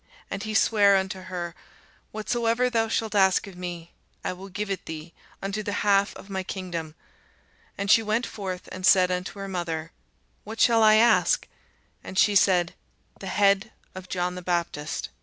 [0.31, 1.53] And he sware unto her,
[2.11, 3.91] Whatsoever thou shalt ask of me,
[4.23, 6.95] I will give it thee, unto the half of my kingdom.
[7.77, 9.91] And she went forth, and said unto her mother,
[10.43, 11.47] What shall I ask?
[12.03, 12.73] And she said,
[13.19, 15.09] The head of John the Baptist.